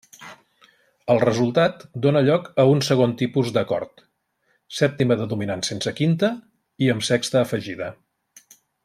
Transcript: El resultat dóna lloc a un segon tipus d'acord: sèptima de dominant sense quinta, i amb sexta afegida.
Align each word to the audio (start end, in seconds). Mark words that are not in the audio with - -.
El 1.15 1.19
resultat 1.23 1.83
dóna 2.05 2.23
lloc 2.29 2.47
a 2.63 2.65
un 2.71 2.81
segon 2.89 3.13
tipus 3.21 3.51
d'acord: 3.59 4.01
sèptima 4.81 5.19
de 5.23 5.29
dominant 5.35 5.63
sense 5.71 5.95
quinta, 6.01 6.31
i 6.87 6.91
amb 6.95 7.07
sexta 7.13 7.43
afegida. 7.47 7.95